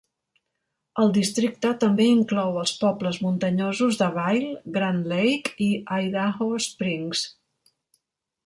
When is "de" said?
4.01-4.09